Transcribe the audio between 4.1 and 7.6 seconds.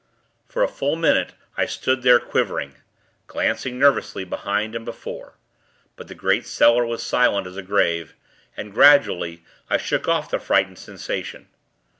behind and before; but the great cellar was silent as